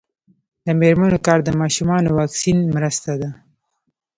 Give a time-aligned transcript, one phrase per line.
[0.65, 3.29] د میرمنو کار د ماشومانو واکسین مرسته ده.